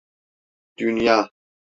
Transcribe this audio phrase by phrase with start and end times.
[0.77, 1.29] Dünya?